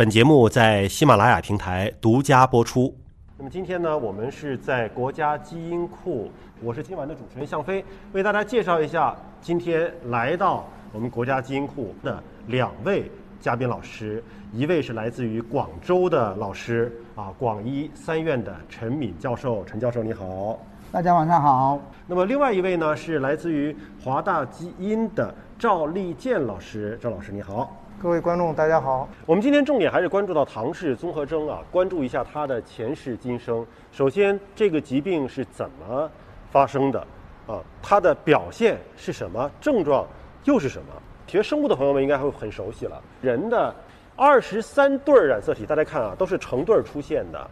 [0.00, 2.96] 本节目在喜马拉雅平台独家播出。
[3.36, 6.30] 那么今天呢，我们是在国家基因库，
[6.62, 13.10] 我是今晚的主持人向飞，为大家介绍一下今天来到我们国家基因库的两位
[13.42, 14.24] 嘉宾老师，
[14.54, 20.58] 一位是来自于广州的老师啊，广医三院的陈敏教授，陈教授你好。
[20.90, 21.78] 大家晚上好。
[22.06, 27.76] 那么另外一位呢，是来自于华大基因的赵立健老师，赵老师你好。
[28.02, 29.06] 各位观众，大家好。
[29.26, 33.64] 我们今天重点还是关注到唐氏综合征啊，关注一下它的前世今生。
[33.92, 36.10] 首先，这个疾病是怎么
[36.50, 36.98] 发生的
[37.46, 37.60] 啊？
[37.82, 39.50] 它的表现是什么？
[39.60, 40.06] 症状
[40.44, 40.86] 又是什么？
[41.26, 42.98] 学生物的朋友们应该会很熟悉了。
[43.20, 43.74] 人的
[44.16, 47.50] 二十三对染色体，大家看啊，都是成对出现的。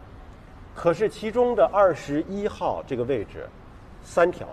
[0.73, 3.47] 可是其中的二十一号这个位置，
[4.01, 4.47] 三条，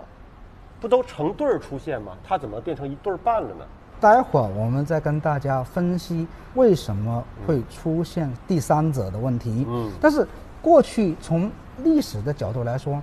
[0.78, 2.18] 不都成对出现吗？
[2.22, 3.64] 它怎么变成一对半了呢？
[4.06, 9.66] 待会儿我们再跟大家分析为什么会出现第三者的问题。
[9.68, 10.24] 嗯，但是
[10.62, 11.50] 过去从
[11.82, 13.02] 历史的角度来说，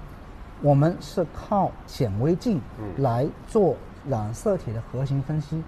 [0.61, 2.61] 我们是靠显微镜
[2.99, 3.75] 来做
[4.09, 5.61] 染色体的核型分析，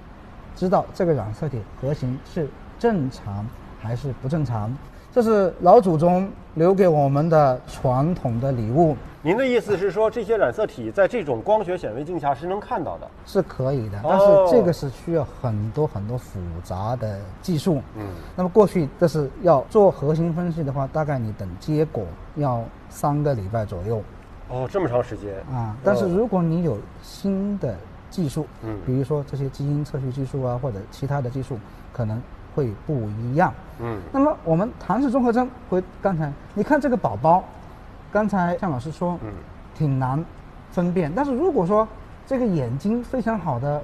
[0.55, 2.47] 知道这个染色体核型是
[2.79, 3.45] 正常
[3.81, 4.73] 还是不正常。
[5.11, 8.95] 这是老祖宗留给我们的传统的礼物。
[9.25, 13.09] 您的意思是说，这些染色体在这种光学显微镜下是能看到的？
[13.25, 17.81] 是可以的，但是这个是需要很多很多复杂的技术。
[17.95, 18.05] 嗯。
[18.35, 23.99] 那么过去这是要做核心分析的话，大概你等结果要三个礼拜左右。
[24.47, 25.75] 哦，这么长时间啊！
[25.83, 27.75] 但是如果你有新的
[28.11, 31.57] 技术，嗯，比如说这些基因测序技术啊，或者其他的技术，
[31.91, 32.21] 可能。
[32.55, 37.43] 会不一样，嗯，那么我们唐氏综合征，回刚才你看这个宝宝，
[38.11, 39.31] 刚才向老师说，嗯，
[39.77, 40.23] 挺难
[40.71, 41.87] 分辨，但是如果说
[42.25, 43.81] 这个眼睛非常好的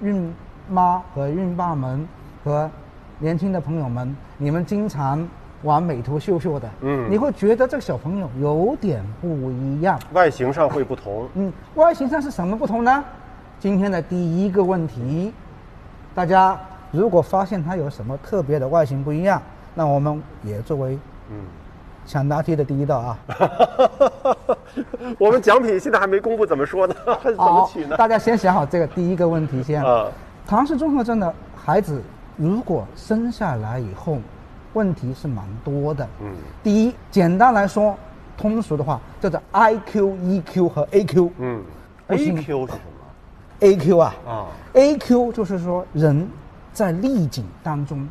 [0.00, 0.32] 孕
[0.68, 2.06] 妈和孕爸们
[2.44, 2.70] 和
[3.18, 5.26] 年轻的朋友们，你们经常
[5.62, 13.04] 玩美图秀秀的，嗯，你会觉得这个小朋友有点不一样，外形上会不同，嗯，外形上是什么不同呢？
[13.58, 15.32] 今天的第一个问题，
[16.14, 16.58] 大家。
[16.92, 19.42] 如果发现他有什么特别的外形不一样，
[19.74, 20.96] 那我们也作为
[21.30, 21.36] 嗯
[22.06, 23.18] 抢答题的第一道啊。
[25.18, 26.94] 我们奖品现在还没公布，怎么说呢？
[27.22, 27.96] 怎么取呢？
[27.96, 29.82] 大家先想好这个第一个问题先。
[29.82, 30.06] 啊。
[30.46, 32.00] 唐氏综合症的孩子，
[32.36, 34.18] 如果生下来以后，
[34.72, 36.06] 问题是蛮多的。
[36.20, 36.32] 嗯。
[36.62, 37.96] 第一，简单来说，
[38.38, 41.30] 通俗的话叫做 I Q、E Q 和 A Q。
[41.38, 41.62] 嗯。
[42.08, 42.78] A Q 是什么
[43.60, 44.14] ？A Q 啊。
[44.26, 44.46] 啊。
[44.74, 46.28] A Q 就是说人。
[46.72, 48.06] 在逆境当中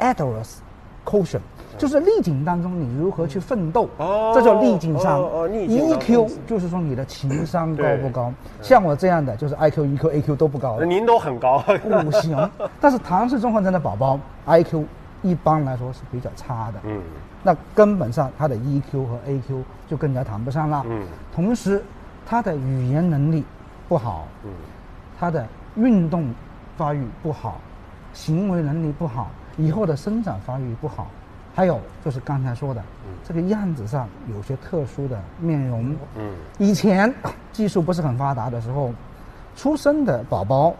[0.00, 0.56] ，adverse
[1.04, 1.40] quotient，
[1.78, 3.88] 就是逆境当中你如何去奋斗，
[4.34, 5.20] 这叫逆境商。
[5.20, 8.32] EQ 就是说你的情商高不高？
[8.60, 10.80] 像我这样的就是 IQ、EQ、AQ 都不高。
[10.82, 11.64] 您都很高，
[12.06, 12.50] 五行。
[12.80, 14.84] 但是唐氏综合症的宝宝 IQ
[15.22, 16.80] 一般来说是比较差的。
[16.84, 17.00] 嗯。
[17.42, 20.84] 那根本上他的 EQ 和 AQ 就更加谈不上了。
[20.88, 21.02] 嗯。
[21.34, 21.82] 同时，
[22.26, 23.44] 他的语言能力
[23.88, 24.26] 不好。
[24.44, 24.50] 嗯。
[25.18, 25.46] 他的
[25.76, 26.32] 运动
[26.76, 27.58] 发育不好。
[28.12, 29.28] 行为能力不好，
[29.60, 31.08] 以后的生长发育不好，
[31.54, 32.82] 还有就是刚才说的，
[33.22, 35.94] 这个样子上有些特殊的面容。
[36.16, 37.12] 嗯，以前
[37.52, 38.90] 技术不是很发达的时候，
[39.54, 40.74] 出生的宝宝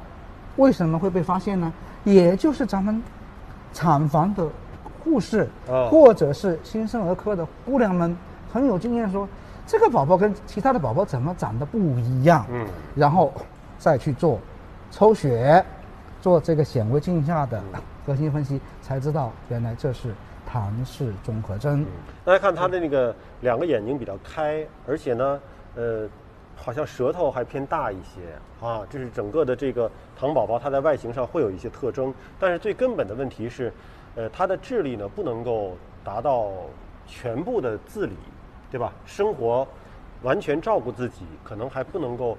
[0.56, 1.70] 为什么会被发现呢？
[2.04, 3.02] 也就是咱们
[3.74, 4.48] 产房的
[5.04, 5.46] 护士，
[5.90, 8.16] 或者是新生儿科的姑娘们
[8.50, 9.28] 很有经验，说
[9.66, 12.46] 这个宝宝跟其他的宝宝怎么长得不一样？
[12.50, 13.32] 嗯，然后
[13.78, 14.38] 再去做
[14.90, 15.62] 抽血。
[16.22, 17.62] 做这个显微镜下的
[18.06, 20.14] 核心分析，才知道原来这是
[20.46, 21.84] 唐氏综合征。
[22.24, 25.40] 大家看他的那个两个眼睛比较开，而且呢，
[25.76, 26.08] 呃，
[26.56, 28.20] 好像舌头还偏大一些
[28.66, 28.82] 啊。
[28.88, 32.12] 这是整个的这个唐宝宝，他在外形上会有一些特征。
[32.38, 33.72] 但是最根本的问题是，
[34.16, 36.50] 呃，他的智力呢不能够达到
[37.06, 38.14] 全部的自理，
[38.70, 38.92] 对吧？
[39.04, 39.68] 生活
[40.22, 42.36] 完全照顾自己，可能还不能够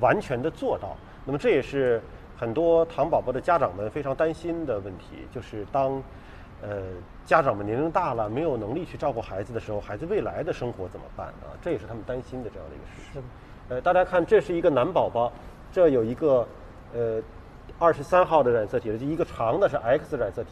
[0.00, 0.96] 完全的做到。
[1.24, 2.02] 那么这也是。
[2.38, 6.02] 很多糖宝宝的家长们非常担心的问题，就是当，
[6.60, 6.82] 呃，
[7.24, 11.56] 家长们年龄大了，没有能力去照顾孩子的时候，孩子未来的生活怎么办啊？
[11.62, 13.22] 这也是他们担心的这样的一个事情。
[13.70, 15.32] 呃，大家看，这是一个男宝宝，
[15.72, 16.46] 这有一个，
[16.92, 17.22] 呃，
[17.78, 20.50] 二十三号的染色体，这一个长的是 X 染色体，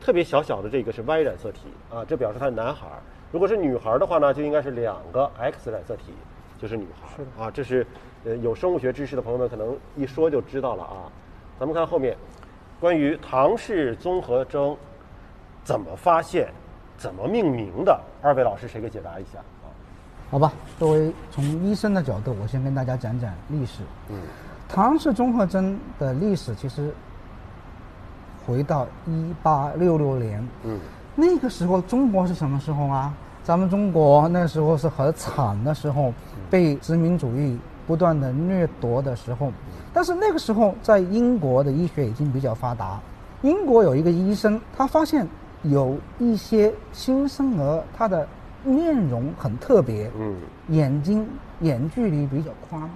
[0.00, 2.88] 特别小小的这个是 Y 染色体啊，这表示他是男孩。
[3.30, 6.12] 如果是女孩的话呢，就应该是两个 X 染色体，
[6.58, 7.86] 就是女孩啊，这是。
[8.24, 11.10] 呃，有生物学知识的朋友们可能一说就知道了啊。
[11.58, 12.16] 咱们看后面，
[12.80, 14.76] 关于唐氏综合征
[15.64, 16.48] 怎么发现、
[16.96, 19.66] 怎么命名的，二位老师谁给解答一下啊？
[20.30, 23.82] 好吧，作为从医生的角度，我先跟大家讲讲历史。
[24.08, 24.22] 嗯，
[24.68, 26.92] 唐氏综合征的历史其实
[28.46, 30.48] 回到一八六六年。
[30.64, 30.78] 嗯，
[31.14, 33.12] 那个时候中国是什么时候啊？
[33.44, 36.14] 咱们中国那时候是很惨的时候，
[36.48, 39.52] 被殖民主义不断的掠夺的时候。
[39.92, 43.00] 但是那个时候，在英国的医学已经比较发达。
[43.42, 45.26] 英国有一个医生，他发现
[45.62, 48.26] 有一些新生儿，他的
[48.64, 50.36] 面容很特别，嗯，
[50.68, 51.26] 眼睛
[51.60, 52.88] 眼距离比较宽，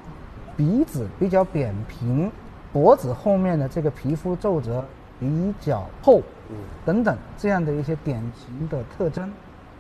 [0.57, 2.31] 鼻子比较扁平，
[2.73, 4.85] 脖子后面的这个皮肤皱褶
[5.19, 9.31] 比较厚，嗯，等等这样的一些典型的特征。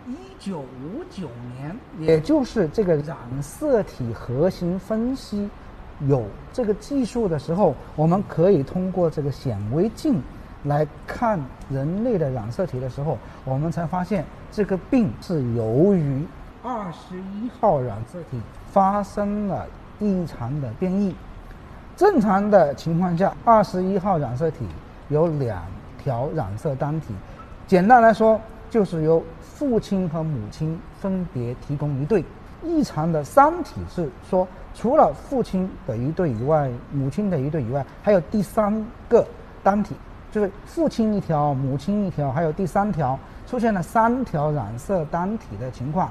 [0.06, 5.49] 一九五九年，也就是这个染色体核型分析
[6.06, 10.23] 有这个技术的时候，我们可以通过这个显微镜
[10.64, 16.25] 来看人类的染色体的时候，我们才发现这个病是由于
[16.62, 19.67] 二十一号染色体发生了
[19.99, 21.14] 异常的变异。
[21.97, 24.67] 正常的情况下，二十一号染色体
[25.09, 25.62] 有两
[25.99, 27.14] 条染色单体，
[27.67, 29.22] 简单来说就是由。
[29.56, 32.22] 父亲和母亲分别提供一对，
[32.62, 39.26] 异常的三体是说，除了父亲的一对以外，母亲的一对以外，还有第三个
[39.62, 39.94] 单体，
[40.30, 46.10] 就是父亲一条，母亲一条，还有第三条出现了三条染色单体的情况。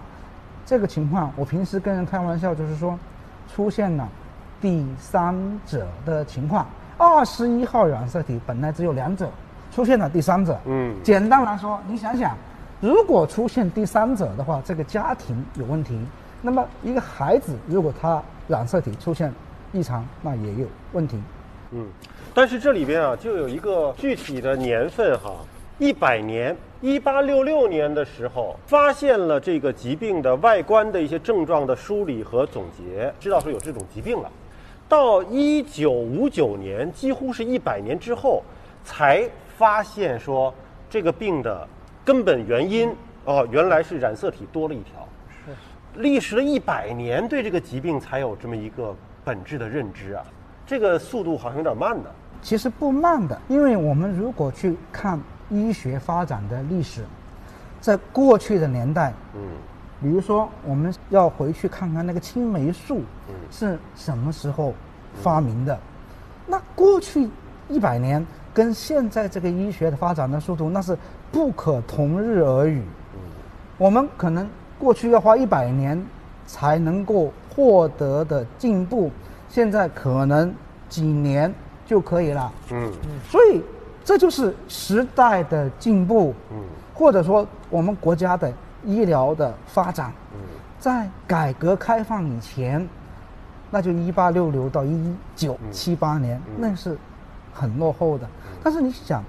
[0.66, 2.98] 这个情况，我平时跟人开玩笑就是说，
[3.54, 4.10] 出现了
[4.60, 5.36] 第三
[5.68, 6.66] 者的情况。
[6.98, 9.30] 二十一号染色体本来只有两者，
[9.76, 10.58] 出现了第三者。
[10.64, 12.34] 嗯，简单来说，你想想。
[12.80, 16.00] 如果出现第三者的话，这个家庭有问题。
[16.42, 19.34] 那么一个孩子，如果他染色体出现
[19.74, 21.20] 异常，那也有问题。
[21.72, 21.88] 嗯，
[22.34, 25.34] 但是这里边啊，就有一个具体的年份哈，
[25.78, 34.32] 一百年，一八六六年的时候，发现了这个疾病的外观的一些症状的梳理和总结，知道说有这种疾病了。
[34.88, 38.42] 到一九五九年，几乎是一百年之后，
[38.86, 40.54] 才发现说
[40.90, 41.68] 这个病的。
[42.06, 45.08] 根本原因哦，原来是染色体多了一条。
[45.44, 45.52] 是，
[46.00, 50.24] 历时了一百年，对这个疾病才有这么一个本质的认知啊。
[50.68, 52.06] 这个速度好像有点慢呢。
[52.44, 55.20] 其实不慢的，因为我们如果去看
[55.50, 57.04] 医学发展的历史，
[57.82, 59.42] 在过去的年代，嗯，
[60.00, 63.02] 比如说我们要回去看看那个青霉素
[63.50, 64.76] 是什么时候
[65.24, 65.76] 发明的，
[66.46, 67.28] 那过去
[67.68, 68.24] 一百年
[68.56, 70.98] 跟现在这个医学的发展的速度，那是。
[71.32, 72.82] 不可同日而语。
[73.78, 74.48] 我们可能
[74.80, 76.02] 过去要花一百年
[76.48, 79.12] 才能够获得的进步，
[79.50, 80.54] 现在可能
[80.88, 81.54] 几年
[81.86, 82.50] 就可以了。
[82.72, 82.90] 嗯，
[83.28, 83.62] 所以
[84.02, 86.34] 这就是时代的进步。
[86.54, 86.58] 嗯，
[86.94, 88.50] 或者说我们国家的
[88.86, 90.14] 医疗的发展。
[90.34, 90.40] 嗯，
[90.80, 92.88] 在改革开放以前，
[93.70, 96.98] 那就一八六六到一九七八年，那是
[97.56, 98.28] 很落后的。
[98.62, 99.24] 但是你想。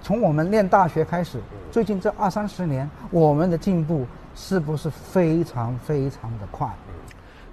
[0.00, 1.40] 从我们念大学开始，
[1.72, 6.68] 最近这二三十年，我们的进步是不是非常非常的快？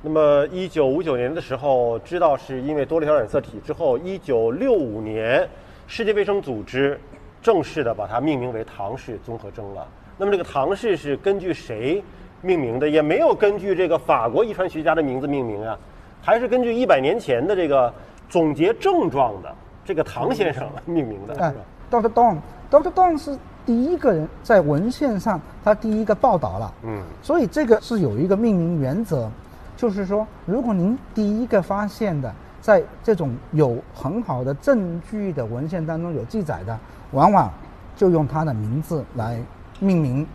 [0.03, 5.49] 那么，一九五九年的时候，知道是因为多了条染色体之后，一九六五年，
[5.87, 6.97] 世界卫生组织
[7.41, 9.85] 正式的把它命名为唐氏综合征了。
[10.15, 12.01] 那么，这个唐氏是根据谁
[12.41, 12.87] 命名的？
[12.87, 15.75] 也没有根据这个法国遗传学家的名字命名啊，
[16.21, 17.91] 还是根据一百年前的这个
[18.29, 19.53] 总结症状的
[19.85, 21.53] 这个唐先生命名的，是吧
[21.91, 22.09] ？Dr.
[22.09, 22.91] Don，Dr.
[22.91, 26.73] Don 是第一个人在文献上，他第一个报道了。
[26.83, 29.29] 嗯，所以这个是有一个命名原则，
[29.77, 36.77] 就是说，如果您第一个发现的，在这种有很好的证据的文献当中有记载的，
[37.11, 37.51] 往往
[37.95, 39.39] 就用他的名字来
[39.79, 40.25] 命名。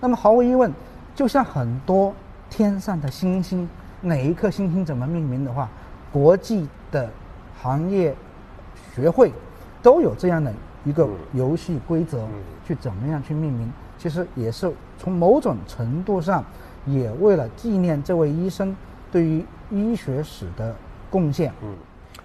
[0.00, 0.70] 那么毫无疑问，
[1.14, 2.14] 就像很多
[2.50, 3.66] 天上的星星，
[4.02, 5.68] 哪一颗星星怎么命名的话，
[6.12, 7.08] 国际的
[7.60, 8.14] 行业
[8.98, 9.32] 学会
[9.80, 10.52] 都有这样的。
[10.84, 12.26] 一个游戏规则
[12.64, 16.42] 去怎么样去命名，其实也是从某种程度上，
[16.86, 18.74] 也为了纪念这位医生
[19.12, 20.74] 对于医学史的
[21.10, 21.52] 贡献。
[21.62, 21.74] 嗯，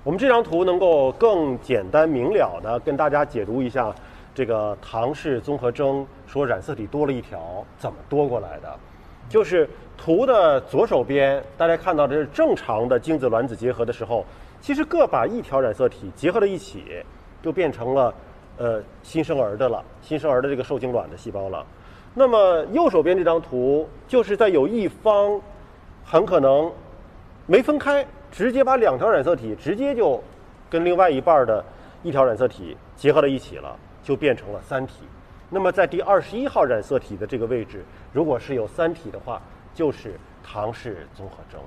[0.04, 3.94] 我们这张图能够更简单明了的跟大家解读一下
[4.34, 8.80] 这个唐氏综合征，说染色体多了一条，怎么多过来的？
[9.30, 14.26] 就是图的左手边，大家看到的是正常的精子卵子结合的时候，
[14.62, 17.04] 其实各把一条染色体结合在一起，
[17.42, 18.14] 就变成了。
[18.56, 21.66] 呃，新生儿的了，新生儿的这个受精卵的细胞了。
[22.14, 25.42] 那么右手边这张图，就是在有一方
[26.06, 26.72] 很可能
[27.48, 30.24] 没分开，直接把两条染色体直接就
[30.70, 31.66] 跟另外一半的
[32.04, 34.98] 一条染色体结合在一起了，就变成了三体。
[35.54, 39.42] 那么在第二十一号染色体的这个位置，如果是有三体的话，
[39.74, 41.62] 就是唐氏综合征。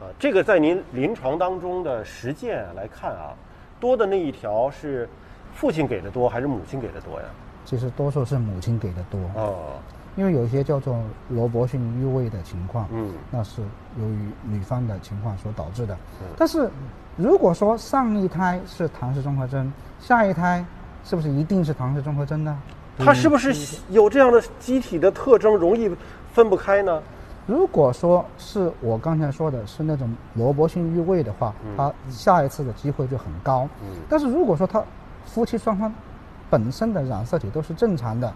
[0.00, 3.34] 啊，这个在您临床当中的实践来看啊，
[3.78, 5.08] 多的那一条是。
[5.54, 7.26] 父亲给的多还是母亲给的多呀？
[7.64, 9.72] 其实多数是母亲给的多哦，
[10.14, 13.60] 因为有一些叫做萝卜性育位的情况，嗯，那是
[13.98, 15.96] 由于女方的情况所导致的。
[16.36, 16.70] 但是
[17.16, 20.64] 如果说上一胎是唐氏综合征，下一胎
[21.02, 22.56] 是不是一定是唐氏综合征呢？
[22.98, 25.90] 它是不是有这样的机体的特征，容易
[26.32, 27.00] 分不开呢？
[27.46, 33.66] 如果说是我刚才说的是那种萝卜性育位的话，它下一次的机会就很高。
[33.82, 34.84] 嗯，但是如果说他
[35.24, 35.90] 夫妻双方
[36.50, 38.30] 本身的染色体都是正常的，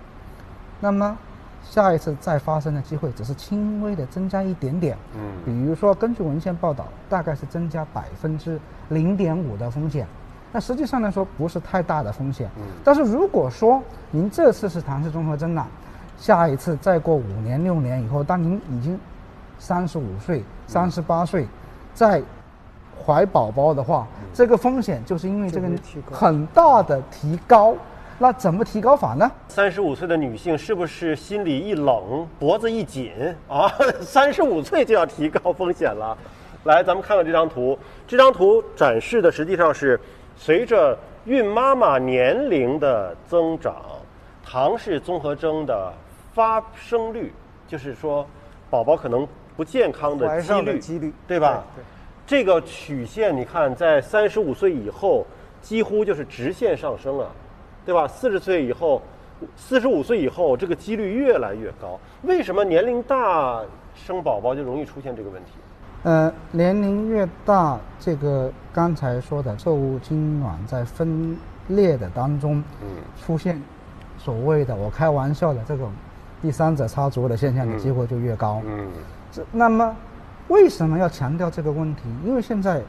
[0.80, 1.14] 那么
[1.62, 4.96] 下一次再发生的机会只是轻微的增加一点点。
[5.14, 10.06] 嗯，比如说根据文献报道，大概是增加百分之零点五的风险。
[10.52, 12.48] 那实际上来说不是太大的风险。
[12.58, 15.66] 嗯，但是如果说您这次是唐氏综合征了，
[16.18, 18.98] 下一次再过五年六年以后，当您已经
[19.58, 21.46] 三十五岁、三十八岁，
[21.94, 22.22] 再
[23.04, 25.68] 怀宝宝的话，这个风险就是因为这个
[26.12, 27.74] 很大的提高。
[28.18, 29.28] 那怎么提高法呢？
[29.48, 33.10] 三十五岁的女性是不是心里一冷，脖子一紧
[33.48, 33.68] 啊？
[34.00, 36.16] 三十五岁就要提高风险了？
[36.62, 37.76] 来，咱们看看这张图。
[38.06, 39.98] 这张图展示的实际上是
[40.44, 43.80] 随着孕妈妈年龄的增长，
[44.44, 45.92] 唐氏综合征的
[46.34, 47.32] 发生率，
[47.68, 48.26] 就是说
[48.68, 49.24] 宝宝可能
[49.56, 51.62] 不健康的几率，几率对吧？
[51.76, 51.84] 对。
[52.26, 55.24] 这个曲线，你看，在三十五岁以后，
[55.60, 57.30] 几乎就是直线上升了，
[57.86, 58.08] 对吧？
[58.08, 59.00] 四十岁以后，
[59.54, 61.96] 四十五岁以后，这个几率越来越高。
[62.22, 63.62] 为什么年龄大
[63.94, 65.52] 生宝宝就容易出现这个问题？
[66.02, 71.36] 呃，年龄越大，这个刚才说的受精卵在分
[71.68, 72.88] 裂的当中，嗯，
[73.24, 73.60] 出现
[74.18, 75.90] 所谓的我开玩笑的这种
[76.40, 78.60] 第三者插足的现象的机会就越高。
[78.66, 78.88] 嗯，
[79.30, 79.94] 这那么。
[80.48, 82.02] 为什么要强调这个问题？
[82.26, 82.82] 因为现在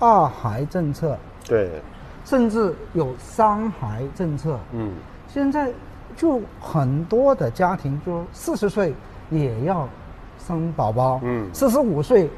[0.00, 1.80] 二孩政策，对，
[2.24, 4.58] 甚至有三孩政策。
[4.72, 4.90] 嗯，
[5.28, 5.72] 现在
[6.16, 8.92] 就很多的家庭，就四十岁
[9.30, 9.88] 也要
[10.44, 12.28] 生宝宝，嗯，四十五岁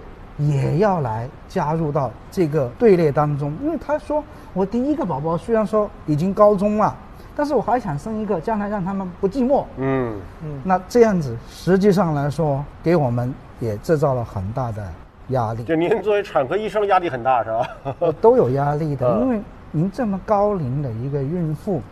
[0.40, 3.56] 也要来加入到这个队列当中。
[3.62, 6.96] 因为他说，我第一个宝宝虽然说已经高中了，
[7.36, 9.64] 但是我还想生一个，将来让他们不寂寞。
[9.76, 13.32] 嗯嗯，那这样子实际上来说，给我们。
[13.60, 14.82] 也制造了很大的
[15.28, 15.62] 压力。
[15.64, 18.10] 就您作为产科医生，压力很大是吧？
[18.18, 19.38] 都有压力的，因为
[19.70, 21.82] 您这么高龄的一个孕妇，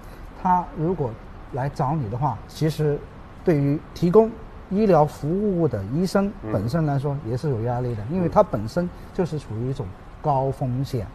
[0.42, 1.10] 她如果
[1.52, 2.98] 来找你的话，其实
[3.44, 4.30] 对于提供
[4.70, 9.86] 医疗服务的医生本身来说也是有压力的，因为它本身就是处于一种
[10.20, 11.06] 高风险。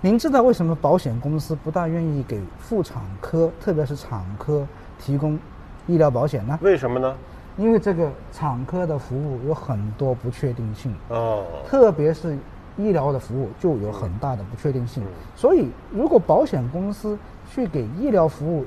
[0.00, 4.66] 您知道为什么保险公司不大愿意给妇产科，特别是产科
[4.98, 5.38] 提供
[5.86, 6.58] 医疗保险呢？
[6.62, 7.14] 为什么呢？
[7.56, 12.38] 因为这个产科的服务有很多不确定性哦，特别是
[12.76, 15.02] 医疗的服务就有很大的不确定性，
[15.34, 17.18] 所以如果保险公司
[17.50, 18.64] 去给医疗服务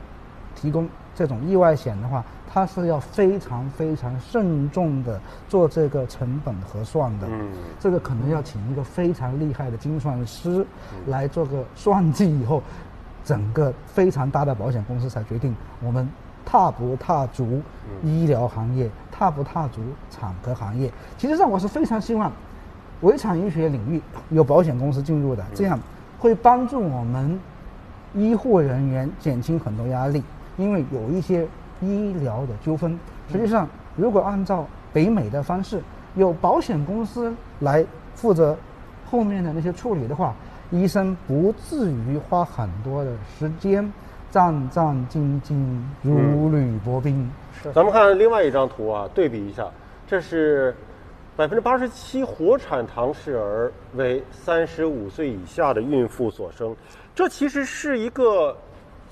[0.53, 0.89] 提供
[1.22, 7.48] 这种意外险的话，它是要非常非常慎重的做这个成本核算的，嗯，
[7.80, 10.66] 这个可能要请一个非常厉害的精算师
[11.06, 12.63] 来做个算计以后，
[13.24, 16.10] 整个非常大的保险公司才决定我们。
[16.44, 17.62] 踏不踏足
[18.04, 20.92] 医疗行业，踏不踏足产科行业？
[21.16, 22.32] 其实上，我是非常希望
[23.01, 24.01] 围产医学领域
[24.32, 25.80] 有保险公司进入的，这样
[26.20, 27.40] 会帮助我们
[28.16, 30.24] 医护人员减轻很多压力。
[30.62, 31.48] 因为有一些
[31.82, 32.98] 医疗的纠纷，
[33.32, 35.82] 实际上如果按照北美的方式，
[36.15, 38.56] 有保险公司来负责
[39.10, 40.36] 后面的那些处理的话，
[40.70, 43.91] 医生不至于花很多的时间。
[44.30, 47.30] 战战兢兢，如履薄冰。
[47.62, 49.68] 是，咱们看另外一张图啊，对比一下，
[50.08, 50.74] 这是
[51.36, 56.74] 百分之八十七活产唐氏儿为三十五岁以下的孕妇所生，
[57.13, 58.56] 这其实是一个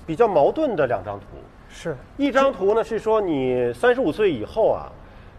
[0.06, 1.26] 比较矛盾的两张图。
[1.68, 4.90] 是一张图呢，是说你三十五岁以后啊，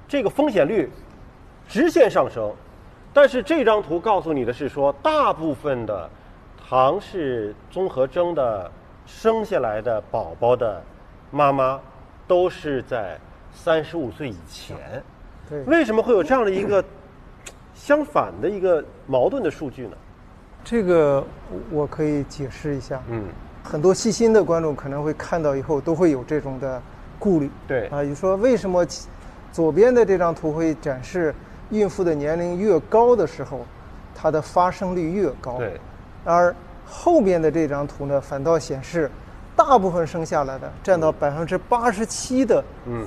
[0.08, 0.90] 这个风险率
[1.68, 2.54] 直线上升，
[3.14, 6.10] 但是这张图告诉你的是说，大部分的
[6.68, 8.72] 唐氏综合征的。
[9.08, 10.82] 生下来的宝宝的
[11.32, 11.82] 妈妈
[12.28, 13.20] 都是在
[13.52, 15.04] 三十五岁以前，
[15.50, 16.82] 对，为什么会有这样的一个
[17.74, 19.98] 相反的一个矛盾的数据呢？
[20.64, 21.22] 这个
[21.72, 23.02] 我可以解释一下。
[23.10, 23.26] 嗯，
[23.64, 26.82] 很多细心的观众可能会看到以后都会有这种的
[27.18, 27.50] 顾虑。
[27.68, 28.86] 对啊，你说为什么
[29.52, 31.34] 左边的这张图会展示
[31.70, 33.66] 孕妇的年龄越高的时候，
[34.16, 35.58] 它的发生率越高？
[35.58, 35.80] 对，
[36.26, 36.54] 而。
[36.94, 39.10] 后边的这张图呢，反倒显示，
[39.56, 42.62] 大部分生下来的占到百分之八十七的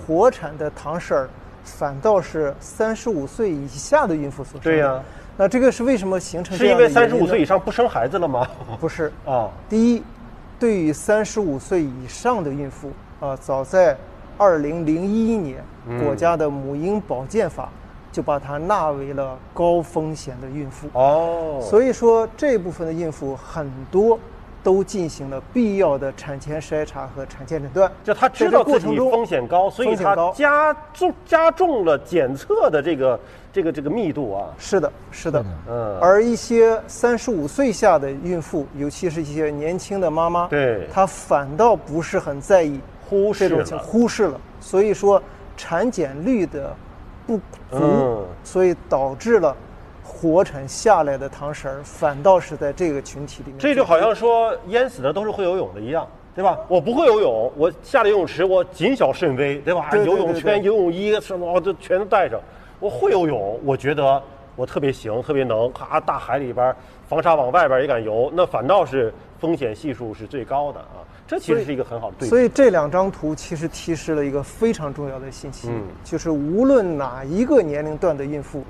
[0.07, 1.29] 活产的唐氏儿，
[1.65, 4.73] 反倒是三十五岁以下的孕妇所生。
[4.73, 5.03] 对呀，
[5.37, 6.57] 那这个是为什么形成？
[6.57, 8.49] 是因为三十五岁以上不生孩子了吗？
[8.81, 9.51] 不是 啊。
[9.69, 10.03] 第一，
[10.59, 13.97] 对于三十五岁以上的孕妇啊，早在
[14.39, 15.63] 二零零一年，
[16.03, 17.69] 国家的母婴保健法
[18.11, 20.89] 就把它纳为了高风险的孕妇。
[20.93, 24.19] 哦，所以说这部分的孕妇很多
[24.65, 27.91] 都进行了必要的产前筛查和产前诊断。
[28.03, 33.21] 就他知道自己风险高，所以他加重加重了检测的这个
[33.53, 34.49] 这个这个密度啊。
[34.59, 35.99] 是的，是的，嗯。
[36.01, 44.41] 而一些三十五岁下的孕妇，尤其是一些年轻的妈妈，对，她反倒不是很在意，忽视了，忽视了。
[44.59, 45.23] 所以说
[45.57, 46.75] 产检率的
[47.27, 47.39] 不
[47.71, 49.55] 足，所以导致了。
[50.05, 53.59] 活产下来的糖绳儿，反倒是在这个群体里面。
[53.59, 56.59] 这就好像说淹死的都是会游泳的一样，对吧？
[56.69, 59.91] 我不会游泳，我下了游泳池，我谨小慎微，对吧？
[59.95, 62.39] 游泳圈、游泳衣什么我都全都带上。
[62.81, 64.23] 我会游泳，我觉得
[64.57, 66.75] 我特别行，特别能，咔，大海里边
[67.09, 69.13] 防沙往外边也敢游，那反倒是
[69.45, 71.05] 风险系数是最高的啊。
[71.27, 72.31] 这其实是一个很好的对比。
[72.31, 75.69] 所以这两张图其实提示了一个非常重要的信息，
[76.03, 78.65] 就是无论哪一个年龄段的孕妇。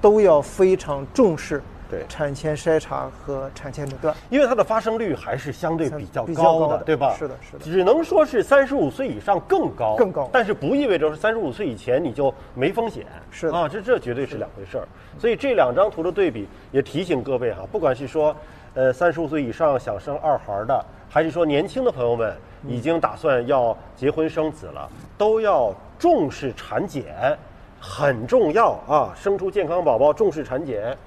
[0.00, 7.16] 都要非常重视对产前筛查和产前诊断，因为它的发生率还是相对比较高的，对吧？
[7.18, 7.64] 是的，是的。
[7.64, 10.30] 只能说是三十五岁以上更高，更高。
[10.32, 14.86] 但是不意味着是三十五岁以前你就没风险，是啊，这这绝对是两回事儿。
[15.18, 18.36] 所以这两张图的对比也提醒各位哈，不管是说
[18.74, 22.34] 呃三十五岁以上想生二孩的，还是说年轻的朋友们
[22.66, 27.36] 已经打算要结婚生子了，都要重视产检。
[27.80, 29.14] 很重要啊！
[29.14, 30.98] 生出健康宝宝，重视产检。